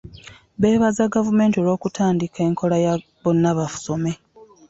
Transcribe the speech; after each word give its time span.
Beebaza 0.61 1.11
gavumenti 1.15 1.55
olw'okutandika 1.57 2.39
enkola 2.47 2.77
ya 2.85 2.93
bonna 3.21 3.51
basome. 3.57 4.11